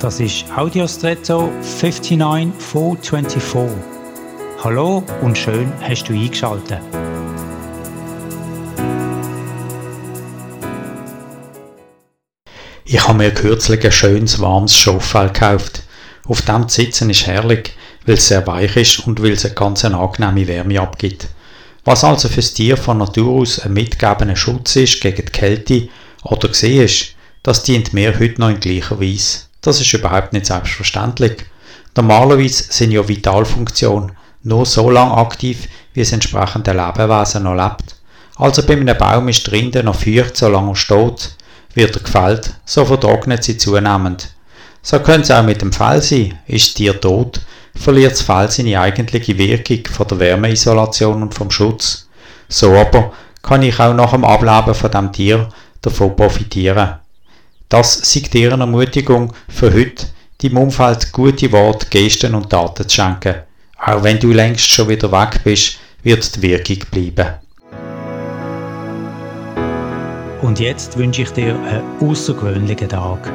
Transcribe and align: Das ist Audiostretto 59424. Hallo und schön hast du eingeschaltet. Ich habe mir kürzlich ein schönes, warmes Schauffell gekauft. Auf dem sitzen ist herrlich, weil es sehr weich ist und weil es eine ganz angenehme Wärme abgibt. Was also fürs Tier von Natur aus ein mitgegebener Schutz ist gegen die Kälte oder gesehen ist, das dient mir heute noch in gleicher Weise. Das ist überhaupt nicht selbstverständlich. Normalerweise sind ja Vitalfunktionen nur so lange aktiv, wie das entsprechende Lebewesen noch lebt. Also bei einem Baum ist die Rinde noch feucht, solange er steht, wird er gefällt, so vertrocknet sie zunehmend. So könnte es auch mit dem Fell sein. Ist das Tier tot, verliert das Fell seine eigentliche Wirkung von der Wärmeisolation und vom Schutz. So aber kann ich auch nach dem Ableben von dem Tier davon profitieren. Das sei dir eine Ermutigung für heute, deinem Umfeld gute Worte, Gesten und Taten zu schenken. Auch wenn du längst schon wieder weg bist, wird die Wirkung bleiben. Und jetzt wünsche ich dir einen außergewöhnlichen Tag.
Das 0.00 0.20
ist 0.20 0.44
Audiostretto 0.54 1.50
59424. 1.62 3.78
Hallo 4.62 5.02
und 5.22 5.38
schön 5.38 5.72
hast 5.80 6.04
du 6.04 6.12
eingeschaltet. 6.12 6.80
Ich 12.84 13.08
habe 13.08 13.16
mir 13.16 13.32
kürzlich 13.32 13.82
ein 13.86 13.92
schönes, 13.92 14.38
warmes 14.38 14.76
Schauffell 14.76 15.28
gekauft. 15.28 15.82
Auf 16.26 16.42
dem 16.42 16.68
sitzen 16.68 17.08
ist 17.08 17.26
herrlich, 17.26 17.72
weil 18.04 18.16
es 18.16 18.28
sehr 18.28 18.46
weich 18.46 18.76
ist 18.76 19.06
und 19.06 19.22
weil 19.22 19.32
es 19.32 19.46
eine 19.46 19.54
ganz 19.54 19.82
angenehme 19.82 20.46
Wärme 20.46 20.78
abgibt. 20.78 21.28
Was 21.84 22.04
also 22.04 22.28
fürs 22.28 22.52
Tier 22.52 22.76
von 22.76 22.98
Natur 22.98 23.40
aus 23.40 23.60
ein 23.60 23.72
mitgegebener 23.72 24.36
Schutz 24.36 24.76
ist 24.76 25.00
gegen 25.00 25.24
die 25.24 25.32
Kälte 25.32 25.88
oder 26.22 26.48
gesehen 26.48 26.84
ist, 26.84 27.14
das 27.42 27.62
dient 27.62 27.94
mir 27.94 28.18
heute 28.18 28.42
noch 28.42 28.50
in 28.50 28.60
gleicher 28.60 29.00
Weise. 29.00 29.46
Das 29.66 29.80
ist 29.80 29.92
überhaupt 29.92 30.32
nicht 30.32 30.46
selbstverständlich. 30.46 31.44
Normalerweise 31.96 32.66
sind 32.70 32.92
ja 32.92 33.08
Vitalfunktionen 33.08 34.12
nur 34.44 34.64
so 34.64 34.88
lange 34.90 35.16
aktiv, 35.16 35.66
wie 35.92 35.98
das 36.02 36.12
entsprechende 36.12 36.70
Lebewesen 36.70 37.42
noch 37.42 37.56
lebt. 37.56 37.96
Also 38.36 38.62
bei 38.62 38.74
einem 38.74 38.96
Baum 38.96 39.26
ist 39.26 39.44
die 39.44 39.50
Rinde 39.50 39.82
noch 39.82 39.96
feucht, 39.96 40.36
solange 40.36 40.70
er 40.70 40.76
steht, 40.76 41.34
wird 41.74 41.96
er 41.96 42.02
gefällt, 42.02 42.54
so 42.64 42.84
vertrocknet 42.84 43.42
sie 43.42 43.58
zunehmend. 43.58 44.28
So 44.82 45.00
könnte 45.00 45.22
es 45.22 45.30
auch 45.32 45.42
mit 45.42 45.62
dem 45.62 45.72
Fell 45.72 46.00
sein. 46.00 46.38
Ist 46.46 46.68
das 46.68 46.74
Tier 46.74 47.00
tot, 47.00 47.40
verliert 47.74 48.12
das 48.12 48.22
Fell 48.22 48.48
seine 48.48 48.78
eigentliche 48.78 49.36
Wirkung 49.36 49.84
von 49.92 50.06
der 50.06 50.20
Wärmeisolation 50.20 51.22
und 51.22 51.34
vom 51.34 51.50
Schutz. 51.50 52.06
So 52.48 52.72
aber 52.76 53.12
kann 53.42 53.64
ich 53.64 53.80
auch 53.80 53.94
nach 53.94 54.12
dem 54.12 54.24
Ableben 54.24 54.76
von 54.76 54.90
dem 54.92 55.12
Tier 55.12 55.48
davon 55.82 56.14
profitieren. 56.14 57.00
Das 57.68 58.12
sei 58.12 58.20
dir 58.20 58.52
eine 58.52 58.62
Ermutigung 58.62 59.32
für 59.48 59.72
heute, 59.72 60.06
deinem 60.40 60.58
Umfeld 60.58 61.10
gute 61.12 61.50
Worte, 61.50 61.86
Gesten 61.90 62.34
und 62.34 62.50
Taten 62.50 62.88
zu 62.88 62.94
schenken. 62.94 63.34
Auch 63.78 64.02
wenn 64.04 64.20
du 64.20 64.32
längst 64.32 64.70
schon 64.70 64.88
wieder 64.88 65.10
weg 65.10 65.40
bist, 65.42 65.78
wird 66.02 66.36
die 66.36 66.42
Wirkung 66.42 66.78
bleiben. 66.90 67.34
Und 70.42 70.60
jetzt 70.60 70.96
wünsche 70.96 71.22
ich 71.22 71.30
dir 71.30 71.58
einen 71.58 71.82
außergewöhnlichen 72.00 72.88
Tag. 72.88 73.32